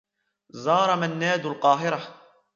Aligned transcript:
زار 0.63 0.95
منّاد 0.95 1.45
القاهرة. 1.45 2.01